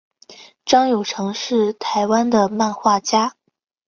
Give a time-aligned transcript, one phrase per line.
[0.65, 3.35] 张友诚是台湾的漫画家。